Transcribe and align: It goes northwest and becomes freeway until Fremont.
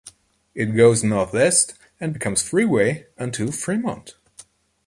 It 0.55 0.75
goes 0.75 1.03
northwest 1.03 1.75
and 1.99 2.11
becomes 2.11 2.41
freeway 2.41 3.05
until 3.19 3.51
Fremont. 3.51 4.15